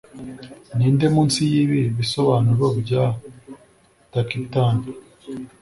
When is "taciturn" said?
4.11-4.77